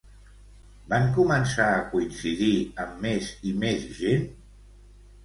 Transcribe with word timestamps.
Van 0.93 1.03
començar 1.17 1.67
a 1.73 1.83
coincidir 1.91 2.49
amb 2.85 2.97
més 3.07 3.29
i 3.51 3.55
més 3.65 3.85
gent? 3.99 4.25